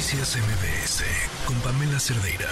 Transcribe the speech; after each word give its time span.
Noticias 0.00 0.34
MBS 0.34 1.04
con 1.44 1.60
Pamela 1.60 2.00
Cerdeira. 2.00 2.48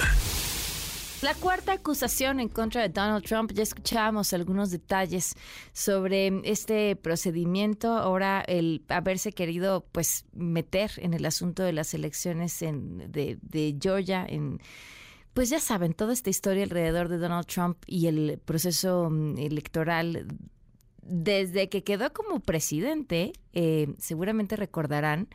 La 1.22 1.34
cuarta 1.34 1.72
acusación 1.72 2.40
en 2.40 2.50
contra 2.50 2.82
de 2.82 2.90
Donald 2.90 3.24
Trump, 3.24 3.52
ya 3.54 3.62
escuchábamos 3.62 4.34
algunos 4.34 4.70
detalles 4.70 5.34
sobre 5.72 6.42
este 6.44 6.94
procedimiento, 6.94 7.96
ahora 7.96 8.42
el 8.46 8.84
haberse 8.90 9.32
querido 9.32 9.86
pues 9.92 10.26
meter 10.34 10.90
en 10.98 11.14
el 11.14 11.24
asunto 11.24 11.62
de 11.62 11.72
las 11.72 11.94
elecciones 11.94 12.60
en, 12.60 13.10
de, 13.10 13.38
de 13.40 13.78
Georgia, 13.80 14.26
pues 15.32 15.48
ya 15.48 15.58
saben, 15.58 15.94
toda 15.94 16.12
esta 16.12 16.28
historia 16.28 16.64
alrededor 16.64 17.08
de 17.08 17.16
Donald 17.16 17.46
Trump 17.46 17.78
y 17.86 18.08
el 18.08 18.38
proceso 18.44 19.08
mm, 19.08 19.38
electoral 19.38 20.26
desde 21.08 21.68
que 21.68 21.82
quedó 21.82 22.12
como 22.12 22.40
presidente, 22.40 23.32
eh, 23.52 23.94
seguramente 23.98 24.56
recordarán 24.56 25.28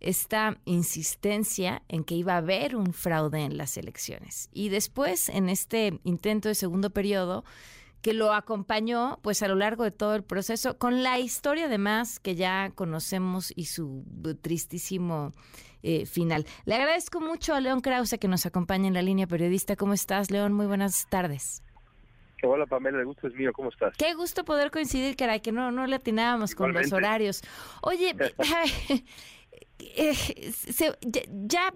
esta 0.00 0.58
insistencia 0.64 1.82
en 1.88 2.04
que 2.04 2.14
iba 2.14 2.34
a 2.34 2.38
haber 2.38 2.76
un 2.76 2.92
fraude 2.92 3.42
en 3.42 3.56
las 3.56 3.76
elecciones. 3.76 4.48
Y 4.52 4.70
después, 4.70 5.28
en 5.28 5.48
este 5.48 6.00
intento 6.04 6.48
de 6.48 6.54
segundo 6.54 6.90
periodo, 6.90 7.44
que 8.02 8.14
lo 8.14 8.32
acompañó 8.32 9.18
pues 9.22 9.42
a 9.42 9.48
lo 9.48 9.56
largo 9.56 9.84
de 9.84 9.90
todo 9.90 10.14
el 10.14 10.22
proceso, 10.22 10.78
con 10.78 11.02
la 11.02 11.18
historia 11.18 11.66
además 11.66 12.20
que 12.20 12.36
ya 12.36 12.70
conocemos 12.74 13.52
y 13.54 13.66
su 13.66 14.04
tristísimo 14.40 15.32
eh, 15.82 16.06
final. 16.06 16.46
Le 16.64 16.74
agradezco 16.76 17.20
mucho 17.20 17.54
a 17.54 17.60
León 17.60 17.80
Krause 17.80 18.18
que 18.18 18.28
nos 18.28 18.46
acompaña 18.46 18.88
en 18.88 18.94
la 18.94 19.02
línea 19.02 19.26
periodista. 19.26 19.76
¿Cómo 19.76 19.94
estás, 19.94 20.30
León? 20.30 20.52
Muy 20.52 20.66
buenas 20.66 21.06
tardes. 21.08 21.62
Hola 22.42 22.66
Pamela, 22.66 22.98
el 22.98 23.06
gusto 23.06 23.26
es 23.26 23.34
mío, 23.34 23.52
¿cómo 23.52 23.70
estás? 23.70 23.96
Qué 23.96 24.14
gusto 24.14 24.44
poder 24.44 24.70
coincidir, 24.70 25.16
caray, 25.16 25.40
que 25.40 25.52
no, 25.52 25.72
no 25.72 25.86
le 25.86 25.96
atinábamos 25.96 26.54
con 26.54 26.72
los 26.72 26.92
horarios. 26.92 27.42
Oye, 27.82 28.14
eh, 29.78 30.14
ya, 31.46 31.74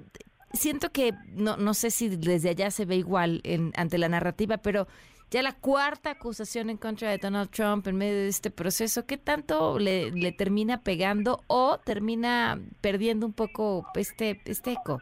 siento 0.53 0.91
que, 0.91 1.13
no, 1.33 1.57
no 1.57 1.75
sé 1.75 1.91
si 1.91 2.09
desde 2.09 2.51
allá 2.51 2.71
se 2.71 2.85
ve 2.85 2.97
igual 2.97 3.41
en, 3.45 3.73
ante 3.77 3.99
la 3.99 4.09
narrativa, 4.09 4.59
pero 4.59 4.87
ya 5.33 5.43
la 5.43 5.53
cuarta 5.53 6.11
acusación 6.11 6.71
en 6.71 6.77
contra 6.77 7.11
de 7.11 7.19
Donald 7.19 7.51
Trump 7.51 7.87
en 7.89 7.97
medio 7.97 8.15
de 8.15 8.29
este 8.29 8.51
proceso, 8.51 9.07
¿qué 9.07 9.17
tanto 9.17 9.79
le, 9.79 10.13
le 10.13 10.31
termina 10.31 10.83
pegando 10.83 11.43
o 11.49 11.79
termina 11.79 12.61
perdiendo 12.81 13.27
un 13.27 13.33
poco 13.33 13.87
este, 13.95 14.41
este 14.45 14.73
eco? 14.73 15.01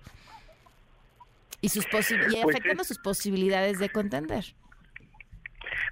Y, 1.60 1.68
sus 1.68 1.84
y 1.84 1.88
pues 1.90 2.12
afectando 2.42 2.84
sus 2.84 2.98
posibilidades 2.98 3.78
de 3.78 3.90
contender. 3.90 4.54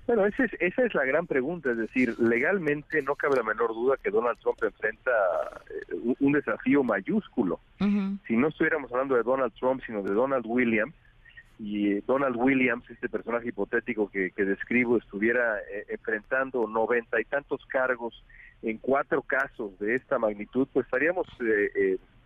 Bueno, 0.09 0.25
esa 0.25 0.45
es, 0.45 0.53
esa 0.59 0.87
es 0.87 0.95
la 0.95 1.05
gran 1.05 1.27
pregunta, 1.27 1.71
es 1.71 1.77
decir, 1.77 2.19
legalmente 2.19 3.03
no 3.03 3.15
cabe 3.15 3.37
la 3.37 3.43
menor 3.43 3.75
duda 3.75 3.99
que 4.03 4.11
Donald 4.11 4.39
Trump 4.39 4.57
enfrenta 4.63 5.11
eh, 5.69 6.15
un 6.19 6.33
desafío 6.33 6.83
mayúsculo. 6.83 7.61
Si 8.27 8.35
no 8.35 8.49
estuviéramos 8.49 8.91
hablando 8.91 9.17
de 9.17 9.23
Donald 9.23 9.53
Trump, 9.61 9.83
sino 9.85 10.03
de 10.03 10.15
Donald 10.15 10.47
Williams, 10.49 10.95
y 11.59 11.93
eh, 11.93 12.03
Donald 12.07 12.37
Williams, 12.39 12.89
este 12.89 13.11
personaje 13.11 13.49
hipotético 13.49 14.11
que, 14.11 14.33
describo, 14.35 14.97
estuviera 14.97 15.59
eh, 15.71 15.85
enfrentando 15.91 16.67
noventa 16.67 17.21
y 17.21 17.25
tantos 17.27 17.67
cargos 17.67 18.25
en 18.63 18.79
cuatro 18.79 19.21
casos 19.21 19.79
de 19.79 19.95
esta 19.95 20.19
magnitud, 20.19 20.67
pues 20.73 20.87
estaríamos, 20.87 21.27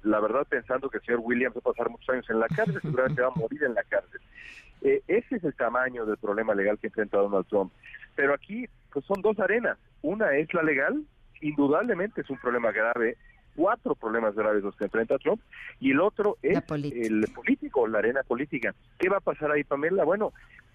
la 0.02 0.20
verdad, 0.20 0.46
pensando 0.48 0.88
que 0.88 0.98
el 0.98 1.04
señor 1.04 1.20
Williams 1.22 1.56
va 1.56 1.60
a 1.60 1.72
pasar 1.72 1.90
muchos 1.90 2.08
años 2.08 2.28
en 2.30 2.40
la 2.40 2.48
cárcel, 2.48 2.80
seguramente 2.82 3.22
va 3.22 3.28
a 3.28 3.38
morir 3.38 3.64
en 3.64 3.74
la 3.74 3.82
cárcel. 3.84 4.20
Eh, 4.82 5.02
ese 5.06 5.36
es 5.36 5.44
el 5.44 5.54
tamaño 5.54 6.04
del 6.04 6.16
problema 6.16 6.54
legal 6.54 6.78
que 6.78 6.88
enfrenta 6.88 7.18
Donald 7.18 7.46
Trump. 7.46 7.72
Pero 8.16 8.34
aquí 8.34 8.66
pues 8.92 9.04
son 9.06 9.22
dos 9.22 9.38
arenas. 9.38 9.78
Una 10.02 10.36
es 10.36 10.52
la 10.52 10.62
legal, 10.62 11.02
indudablemente 11.40 12.20
es 12.20 12.30
un 12.30 12.38
problema 12.38 12.72
grave, 12.72 13.16
cuatro 13.54 13.94
problemas 13.94 14.34
graves 14.34 14.62
los 14.62 14.76
que 14.76 14.84
enfrenta 14.84 15.18
Trump, 15.18 15.40
y 15.80 15.92
el 15.92 16.00
otro 16.00 16.36
es 16.42 16.58
el 16.70 17.28
político, 17.34 17.86
la 17.86 17.98
arena 17.98 18.22
política. 18.22 18.74
¿Qué 18.98 19.08
va 19.08 19.18
a 19.18 19.20
pasar 19.20 19.50
ahí, 19.52 19.64
Pamela? 19.64 20.04
Bueno, 20.04 20.32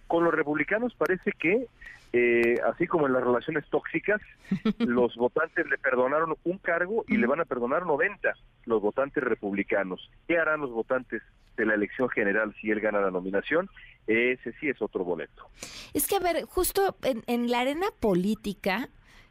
con 0.07 0.23
los 0.23 0.33
republicanos 0.33 0.93
parece 0.95 1.31
que, 1.33 1.67
eh, 2.13 2.55
así 2.65 2.87
como 2.87 3.07
en 3.07 3.13
las 3.13 3.23
relaciones 3.23 3.65
tóxicas, 3.69 4.21
los 4.79 5.15
votantes 5.15 5.67
le 5.67 5.77
perdonaron 5.77 6.35
un 6.43 6.57
cargo 6.57 7.03
y 7.07 7.17
le 7.17 7.27
van 7.27 7.41
a 7.41 7.45
perdonar 7.45 7.85
90 7.85 8.33
los 8.65 8.81
votantes 8.81 9.23
republicanos. 9.23 10.09
¿Qué 10.27 10.37
harán 10.37 10.61
los 10.61 10.71
votantes 10.71 11.21
de 11.57 11.65
la 11.65 11.73
elección 11.73 12.09
general 12.09 12.55
si 12.61 12.71
él 12.71 12.79
gana 12.79 13.01
la 13.01 13.11
nominación? 13.11 13.69
Ese 14.05 14.53
sí 14.59 14.69
es 14.69 14.81
otro 14.81 15.03
boleto. 15.03 15.49
Es 15.93 16.07
que, 16.07 16.15
a 16.15 16.19
ver, 16.19 16.45
justo 16.45 16.95
en, 17.03 17.51
la 17.51 17.61
arena 17.61 17.87
política, 17.99 18.89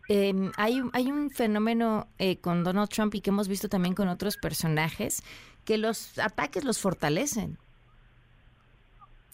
em, 0.09 0.53
hay, 0.57 0.83
hay 0.93 1.11
un 1.11 1.31
fenómeno 1.31 2.09
eh, 2.19 2.39
con 2.41 2.63
Donald 2.63 2.91
Trump 2.91 3.15
y 3.15 3.21
que 3.21 3.31
hemos 3.31 3.49
visto 3.49 3.69
también 3.69 3.95
con 3.95 4.09
otros 4.09 4.37
personajes, 4.37 5.23
que 5.65 5.79
los 5.79 6.19
ataques 6.19 6.65
los 6.65 6.81
fortalecen. 6.81 7.59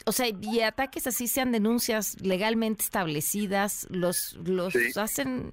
O 0.04 0.12
sea, 0.12 0.26
y 0.28 0.60
ataques 0.60 1.06
así 1.06 1.28
sean 1.28 1.52
denuncias 1.52 2.20
legalmente 2.20 2.82
establecidas, 2.82 3.86
los, 3.90 4.34
los 4.44 4.74
hacen, 4.96 5.52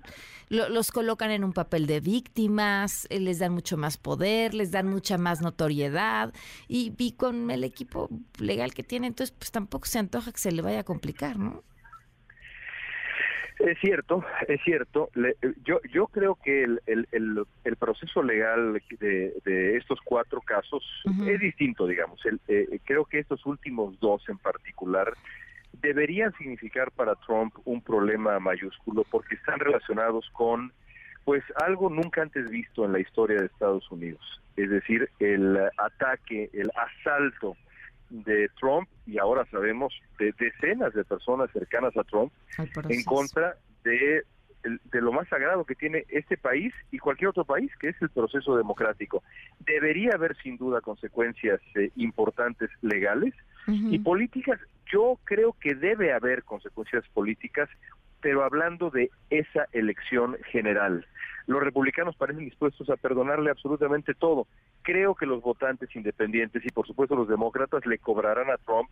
los 0.50 0.92
colocan 0.92 1.30
en 1.30 1.44
un 1.44 1.54
papel 1.54 1.86
de 1.86 2.00
víctimas, 2.00 3.06
eh, 3.10 3.20
les 3.20 3.38
dan 3.40 3.54
mucho 3.54 3.78
más 3.78 3.98
poder, 3.98 4.56
les 4.56 4.72
dan 4.72 4.88
mucha 4.88 5.18
más 5.18 5.42
notoriedad 5.42 6.34
y, 6.68 6.94
y 6.98 7.12
con 7.12 7.52
el 7.52 7.64
equipo 7.64 8.10
legal 8.40 8.74
que 8.74 8.84
tiene, 8.84 9.08
entonces 9.08 9.36
pues 9.38 9.52
tampoco 9.52 9.86
se 9.86 10.00
antoja 10.00 10.32
que 10.32 10.40
se 10.40 10.52
le 10.52 10.64
vaya 10.64 10.80
a 10.80 10.84
complicar, 10.84 11.38
¿no? 11.38 11.64
Es 13.60 13.78
cierto, 13.80 14.24
es 14.48 14.62
cierto. 14.64 15.10
yo, 15.66 15.82
yo 15.92 16.08
creo 16.08 16.36
que 16.36 16.64
el, 16.64 16.82
el, 16.88 17.46
el, 17.66 17.76
proceso 17.76 18.24
legal 18.24 18.82
de, 19.00 19.34
de, 19.44 19.76
estos 19.76 20.00
cuatro 20.04 20.40
casos 20.40 20.84
es 21.28 21.40
distinto, 21.42 21.86
digamos. 21.86 22.26
El, 22.26 22.40
eh, 22.48 22.80
creo 22.86 23.04
que 23.04 23.20
estos 23.20 23.46
últimos 23.46 24.00
dos 24.00 24.28
en 24.30 24.38
particular 24.38 25.14
deberían 25.82 26.34
significar 26.38 26.90
para 26.92 27.16
Trump 27.16 27.54
un 27.66 27.82
problema 27.82 28.40
mayúsculo 28.40 29.04
porque 29.12 29.36
están 29.36 29.60
relacionados 29.60 30.30
con 30.32 30.72
pues 31.26 31.44
algo 31.64 31.90
nunca 31.90 32.22
antes 32.22 32.50
visto 32.50 32.86
en 32.86 32.94
la 32.94 33.00
historia 33.00 33.40
de 33.40 33.46
Estados 33.46 33.92
Unidos, 33.92 34.42
es 34.56 34.70
decir, 34.70 35.10
el 35.20 35.60
ataque, 35.78 36.50
el 36.54 36.72
asalto 36.76 37.56
de 38.10 38.50
Trump 38.60 38.90
y 39.06 39.18
ahora 39.18 39.46
sabemos 39.52 39.94
de 40.18 40.34
decenas 40.38 40.94
de 40.94 41.04
personas 41.04 41.50
cercanas 41.52 41.96
a 41.98 42.04
Trump 42.04 42.32
en 42.90 43.04
contra 43.04 43.56
de, 43.84 44.24
de 44.64 45.02
lo 45.02 45.12
más 45.12 45.28
sagrado 45.28 45.66
que 45.66 45.76
tiene 45.76 46.06
este 46.10 46.38
país 46.38 46.74
y 46.92 46.98
cualquier 46.98 47.30
otro 47.30 47.46
país, 47.46 47.72
que 47.80 47.90
es 47.90 48.02
el 48.02 48.10
proceso 48.10 48.58
democrático. 48.58 49.24
Debería 49.60 50.12
haber 50.16 50.36
sin 50.38 50.58
duda 50.58 50.82
consecuencias 50.82 51.62
eh, 51.76 51.92
importantes 51.96 52.70
legales 52.82 53.34
y 53.68 54.00
políticas. 54.00 54.60
Yo 54.92 55.20
creo 55.26 55.56
que 55.62 55.76
debe 55.76 56.12
haber 56.12 56.44
consecuencias 56.44 57.04
políticas, 57.14 57.70
pero 58.20 58.44
hablando 58.44 58.90
de 58.90 59.12
esa 59.30 59.68
elección 59.74 60.36
general. 60.52 61.06
Los 61.46 61.64
republicanos 61.64 62.16
parecen 62.16 62.46
dispuestos 62.46 62.90
a 62.90 62.96
perdonarle 62.96 63.52
absolutamente 63.52 64.16
todo. 64.16 64.48
Creo 64.82 65.16
que 65.16 65.26
los 65.26 65.42
votantes 65.42 65.96
independientes 65.96 66.66
y 66.66 66.70
por 66.70 66.88
supuesto 66.88 67.16
los 67.16 67.28
demócratas 67.28 67.86
le 67.86 68.00
cobrarán 68.00 68.50
a 68.50 68.58
Trump 68.58 68.90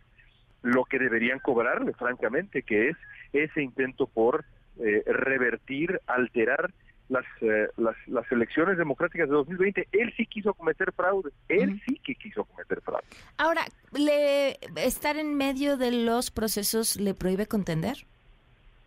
lo 0.62 0.84
que 0.84 0.98
deberían 0.98 1.38
cobrarle, 1.38 1.92
francamente, 1.94 2.62
que 2.62 2.90
es 2.90 2.96
ese 3.32 3.62
intento 3.62 4.06
por 4.06 4.44
eh, 4.80 5.02
revertir, 5.06 6.00
alterar 6.06 6.72
las, 7.08 7.24
eh, 7.40 7.68
las, 7.76 7.96
las 8.06 8.30
elecciones 8.30 8.76
democráticas 8.76 9.28
de 9.28 9.34
2020. 9.34 9.88
Él 9.92 10.12
sí 10.16 10.26
quiso 10.26 10.54
cometer 10.54 10.92
fraude, 10.92 11.30
él 11.48 11.80
sí 11.86 12.00
que 12.04 12.14
quiso 12.14 12.44
cometer 12.44 12.80
fraude. 12.82 13.04
Ahora, 13.38 13.62
¿le, 13.92 14.58
¿estar 14.76 15.16
en 15.16 15.34
medio 15.34 15.76
de 15.76 15.92
los 15.92 16.30
procesos 16.30 16.96
le 16.96 17.14
prohíbe 17.14 17.46
contender? 17.46 18.04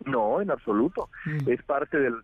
No, 0.06 0.40
en 0.40 0.50
absoluto. 0.50 1.08
Mm. 1.24 1.50
Es 1.50 1.62
parte 1.62 1.98
del, 1.98 2.14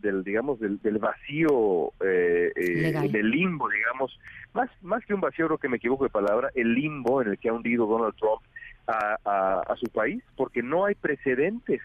del 0.00 0.24
digamos, 0.24 0.58
del, 0.60 0.98
vacío, 0.98 1.92
eh, 2.00 2.52
eh 2.54 3.08
del 3.10 3.30
limbo, 3.30 3.68
digamos, 3.68 4.18
más, 4.52 4.70
más 4.82 5.04
que 5.04 5.14
un 5.14 5.20
vacío, 5.20 5.46
creo 5.46 5.58
que 5.58 5.68
me 5.68 5.78
equivoco 5.78 6.04
de 6.04 6.10
palabra, 6.10 6.50
el 6.54 6.74
limbo 6.74 7.22
en 7.22 7.28
el 7.28 7.38
que 7.38 7.48
ha 7.48 7.52
hundido 7.52 7.86
Donald 7.86 8.14
Trump 8.16 8.42
a, 8.86 9.62
a 9.66 9.76
su 9.76 9.86
país, 9.86 10.22
porque 10.36 10.62
no 10.62 10.84
hay 10.84 10.94
precedentes 10.94 11.80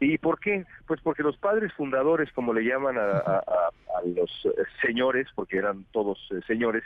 ¿Y 0.00 0.16
por 0.16 0.40
qué? 0.40 0.64
Pues 0.86 0.98
porque 1.02 1.22
los 1.22 1.36
padres 1.36 1.74
fundadores, 1.74 2.32
como 2.32 2.54
le 2.54 2.64
llaman 2.64 2.96
a, 2.98 3.44
los 4.06 4.30
eh, 4.46 4.62
señores, 4.80 5.28
porque 5.34 5.58
eran 5.58 5.84
todos 5.92 6.18
eh, 6.30 6.40
señores, 6.46 6.82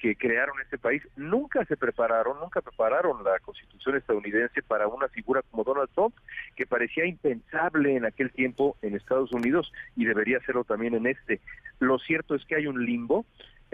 que 0.00 0.16
crearon 0.16 0.60
este 0.60 0.76
país, 0.76 1.00
nunca 1.14 1.64
se 1.66 1.76
prepararon, 1.76 2.40
nunca 2.40 2.60
prepararon 2.60 3.22
la 3.22 3.38
constitución 3.38 3.96
estadounidense 3.96 4.62
para 4.62 4.88
una 4.88 5.06
figura 5.06 5.42
como 5.42 5.62
Donald 5.62 5.90
Trump, 5.94 6.16
que 6.56 6.66
parecía 6.66 7.06
impensable 7.06 7.94
en 7.94 8.04
aquel 8.04 8.32
tiempo 8.32 8.76
en 8.82 8.96
Estados 8.96 9.32
Unidos 9.32 9.72
y 9.94 10.04
debería 10.04 10.40
serlo 10.40 10.64
también 10.64 10.94
en 10.96 11.06
este. 11.06 11.40
Lo 11.78 12.00
cierto 12.00 12.34
es 12.34 12.44
que 12.46 12.56
hay 12.56 12.66
un 12.66 12.84
limbo, 12.84 13.24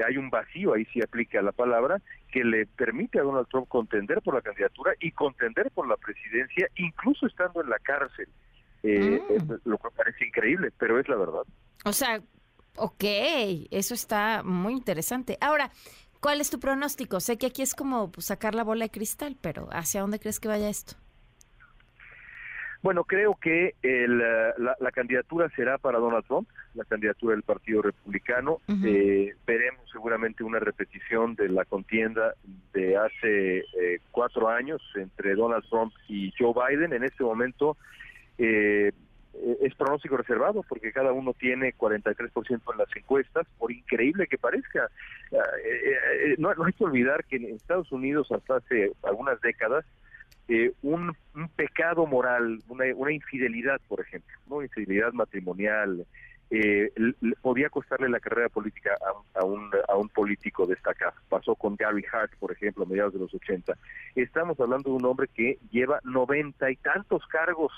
hay 0.06 0.18
un 0.18 0.28
vacío, 0.28 0.74
ahí 0.74 0.84
sí 0.92 1.00
aplica 1.00 1.40
la 1.40 1.52
palabra, 1.52 2.02
que 2.30 2.44
le 2.44 2.66
permite 2.66 3.18
a 3.18 3.22
Donald 3.22 3.48
Trump 3.48 3.68
contender 3.68 4.20
por 4.20 4.34
la 4.34 4.42
candidatura 4.42 4.92
y 5.00 5.12
contender 5.12 5.70
por 5.70 5.88
la 5.88 5.96
presidencia, 5.96 6.68
incluso 6.76 7.26
estando 7.26 7.62
en 7.62 7.70
la 7.70 7.78
cárcel. 7.78 8.28
Eh, 8.82 9.23
mm. 9.29 9.52
lo 9.69 9.79
que 9.79 9.88
parece 9.96 10.26
increíble, 10.26 10.73
pero 10.79 10.99
es 10.99 11.08
la 11.08 11.17
verdad. 11.17 11.43
O 11.84 11.93
sea, 11.93 12.20
ok, 12.76 13.05
eso 13.70 13.94
está 13.94 14.43
muy 14.43 14.73
interesante. 14.73 15.38
Ahora, 15.40 15.70
¿Cuál 16.23 16.40
es 16.40 16.50
tu 16.50 16.61
pronóstico? 16.61 17.19
Sé 17.19 17.37
que 17.37 17.46
aquí 17.46 17.62
es 17.62 17.75
como 17.75 18.12
pues, 18.12 18.26
sacar 18.26 18.55
la 18.55 18.62
bola 18.62 18.84
de 18.84 18.90
cristal, 18.93 19.37
pero 19.40 19.69
¿hacia 19.73 20.02
dónde 20.02 20.20
crees 20.20 20.38
que 20.38 20.46
vaya 20.46 20.69
esto? 20.69 20.94
Bueno, 22.81 23.02
creo 23.02 23.37
que 23.40 23.75
el, 23.82 24.20
eh, 24.20 24.52
la, 24.56 24.90
candidatura 24.93 25.50
será 25.56 25.78
para 25.78 25.99
Donald 25.99 26.25
Trump, 26.26 26.49
la 26.75 26.85
candidatura 26.85 27.35
del 27.35 27.43
Partido 27.43 27.82
Republicano. 27.82 28.58
eh, 28.85 29.35
veremos 29.44 29.90
seguramente 29.90 30.44
una 30.44 30.61
repetición 30.61 31.35
de 31.35 31.49
la 31.49 31.64
contienda 31.64 32.35
de 32.73 32.96
hace 32.96 33.58
eh, 33.58 33.99
cuatro 34.12 34.49
años 34.49 34.81
entre 34.94 35.35
Donald 35.35 35.64
Trump 35.69 35.93
y 36.06 36.32
Joe 36.38 36.55
Biden. 36.55 36.93
En 36.93 37.02
este 37.02 37.25
momento 37.25 37.76
eh, 38.38 38.93
es 39.62 39.75
pronóstico 39.75 40.17
reservado 40.17 40.62
porque 40.69 40.93
cada 40.93 41.12
uno 41.12 41.32
tiene 41.34 41.75
43% 41.75 42.61
en 42.73 42.79
las 42.79 42.96
encuestas, 42.96 43.46
por 43.58 43.73
increíble 43.73 44.26
que 44.26 44.38
parezca. 44.38 44.88
Eh, 45.32 46.34
no, 46.38 46.55
no 46.55 46.64
hay 46.64 46.73
que 46.73 46.84
olvidar 46.84 47.25
que 47.25 47.37
en 47.37 47.56
Estados 47.56 47.90
Unidos 47.93 48.31
hasta 48.31 48.56
hace 48.56 48.93
algunas 49.02 49.40
décadas 49.40 49.84
eh, 50.49 50.73
un, 50.82 51.17
pecado 51.56 52.06
moral, 52.06 52.58
una, 52.69 52.84
una, 52.96 53.12
infidelidad, 53.12 53.81
por 53.88 54.00
ejemplo, 54.00 54.31
una 54.49 54.64
infidelidad 54.64 55.12
matrimonial, 55.12 56.05
eh, 56.50 56.93
podía 57.40 57.70
costarle 57.70 58.11
la 58.11 58.20
carrera 58.20 58.50
política 58.50 58.90
a, 59.35 59.44
un, 59.44 59.70
a 59.88 59.96
un 59.96 60.08
político 60.11 60.67
destacado. 60.67 61.14
Pasó 61.28 61.55
con 61.55 61.76
Gary 61.76 62.05
Hart, 62.12 62.32
por 62.38 62.52
ejemplo, 62.52 62.85
a 62.85 62.87
mediados 62.87 63.14
de 63.14 63.20
los 63.20 63.32
80. 63.32 63.73
Estamos 64.14 64.61
hablando 64.61 64.90
de 64.90 64.96
un 64.96 65.05
hombre 65.06 65.28
que 65.35 65.58
lleva 65.70 66.00
noventa 66.05 66.70
y 66.70 66.76
tantos 66.76 67.26
cargos 67.28 67.73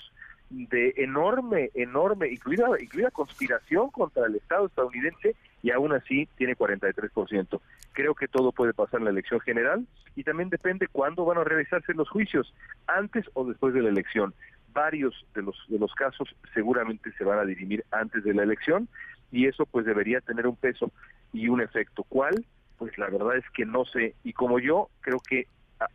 de 0.55 0.95
enorme, 0.99 1.71
enorme, 1.75 2.29
incluida, 2.29 2.69
incluida 2.81 3.11
conspiración 3.11 3.91
contra 3.91 4.27
el 4.27 4.37
Estado 4.37 4.67
estadounidense 4.67 5.35
y 5.62 5.71
aún 5.71 5.93
así 5.93 6.29
tiene 6.37 6.56
43%. 6.56 7.61
Creo 7.93 8.15
que 8.15 8.29
todo 8.29 8.53
puede 8.53 8.73
pasar 8.73 9.01
en 9.01 9.05
la 9.05 9.11
elección 9.11 9.41
general 9.41 9.87
y 10.15 10.23
también 10.23 10.51
depende 10.51 10.87
cuándo 10.87 11.25
van 11.25 11.39
a 11.39 11.45
realizarse 11.45 11.95
los 11.95 12.09
juicios, 12.09 12.55
antes 12.87 13.25
o 13.35 13.45
después 13.45 13.75
de 13.75 13.83
la 13.83 13.89
elección. 13.89 14.35
Varios 14.73 15.27
de 15.35 15.43
los, 15.43 15.56
de 15.69 15.79
los 15.79 15.93
casos 15.95 16.35
seguramente 16.53 17.12
se 17.12 17.25
van 17.25 17.39
a 17.39 17.45
dirimir 17.45 17.85
antes 17.91 18.23
de 18.25 18.35
la 18.35 18.43
elección 18.43 18.89
y 19.33 19.47
eso 19.47 19.67
pues 19.67 19.87
debería 19.87 20.21
tener 20.21 20.47
un 20.47 20.57
peso 20.57 20.93
y 21.33 21.49
un 21.49 21.61
efecto. 21.61 22.05
¿Cuál? 22.05 22.45
Pues 22.79 22.97
la 22.99 23.09
verdad 23.09 23.37
es 23.37 23.49
que 23.50 23.65
no 23.65 23.85
sé 23.85 24.15
y 24.23 24.33
como 24.33 24.59
yo 24.59 24.89
creo 25.00 25.19
que 25.19 25.47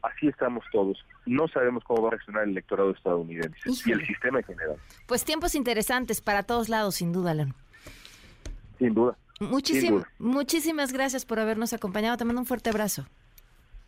así 0.01 0.27
estamos 0.27 0.63
todos. 0.71 0.97
No 1.25 1.47
sabemos 1.47 1.83
cómo 1.83 2.03
va 2.03 2.07
a 2.09 2.11
reaccionar 2.11 2.43
el 2.43 2.51
electorado 2.51 2.91
estadounidense 2.91 3.57
y 3.85 3.91
el 3.91 4.05
sistema 4.05 4.39
en 4.39 4.45
general. 4.45 4.77
Pues 5.07 5.23
tiempos 5.23 5.55
interesantes 5.55 6.21
para 6.21 6.43
todos 6.43 6.69
lados, 6.69 6.95
sin 6.95 7.11
duda, 7.11 7.33
León. 7.33 7.53
Sin 8.77 8.93
duda. 8.93 9.17
Muchísimas 10.19 10.91
gracias 10.91 11.25
por 11.25 11.39
habernos 11.39 11.73
acompañado. 11.73 12.17
Te 12.17 12.25
mando 12.25 12.41
un 12.41 12.47
fuerte 12.47 12.69
abrazo. 12.69 13.05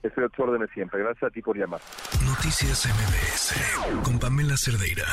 Estoy 0.02 0.24
a 0.24 0.30
tu 0.30 0.44
órdenes 0.44 0.70
siempre. 0.74 1.00
Gracias 1.00 1.24
a 1.24 1.30
ti 1.30 1.42
por 1.42 1.58
llamar. 1.58 1.82
Noticias 2.26 2.88
MBS 2.88 4.04
con 4.04 4.18
Pamela 4.18 4.56
Cerdeira. 4.58 5.06